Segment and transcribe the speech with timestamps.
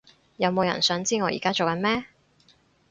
[0.37, 2.05] 有冇人想知我而家做緊咩？